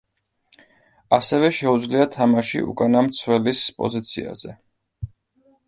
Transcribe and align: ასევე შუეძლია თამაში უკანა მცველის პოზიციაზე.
ასევე 1.17 1.51
შუეძლია 1.57 2.07
თამაში 2.17 2.63
უკანა 2.73 3.05
მცველის 3.11 3.63
პოზიციაზე. 3.83 4.59